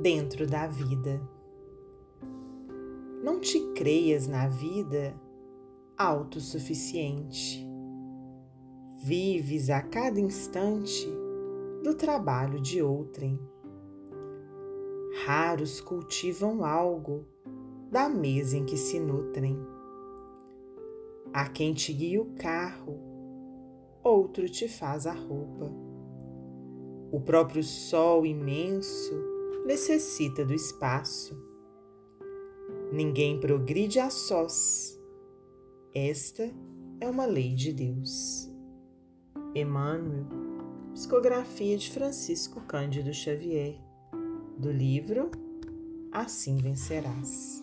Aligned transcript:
dentro 0.00 0.46
da 0.46 0.66
vida. 0.66 1.20
Não 3.22 3.38
te 3.38 3.60
creias 3.74 4.26
na 4.26 4.48
vida 4.48 5.14
autossuficiente. 5.96 7.66
Vives 8.96 9.68
a 9.68 9.82
cada 9.82 10.18
instante 10.18 11.06
do 11.82 11.94
trabalho 11.94 12.60
de 12.60 12.82
outrem. 12.82 13.38
Raros 15.26 15.80
cultivam 15.82 16.64
algo 16.64 17.26
da 17.90 18.08
mesa 18.08 18.56
em 18.56 18.64
que 18.64 18.78
se 18.78 18.98
nutrem. 18.98 19.58
Há 21.32 21.48
quem 21.48 21.74
te 21.74 21.92
guia 21.92 22.22
o 22.22 22.32
carro, 22.36 22.98
outro 24.02 24.48
te 24.48 24.66
faz 24.66 25.06
a 25.06 25.12
roupa. 25.12 25.66
O 27.12 27.20
próprio 27.20 27.62
sol 27.62 28.24
imenso 28.24 29.29
necessita 29.64 30.44
do 30.44 30.54
espaço. 30.54 31.36
Ninguém 32.92 33.38
progride 33.38 34.00
a 34.00 34.10
sós. 34.10 34.98
Esta 35.94 36.50
é 37.00 37.08
uma 37.08 37.26
lei 37.26 37.54
de 37.54 37.72
Deus. 37.72 38.50
Emmanuel, 39.54 40.26
psicografia 40.92 41.76
de 41.76 41.90
Francisco 41.90 42.60
Cândido 42.62 43.12
Xavier, 43.12 43.80
do 44.58 44.70
livro 44.70 45.30
Assim 46.12 46.56
Vencerás. 46.56 47.59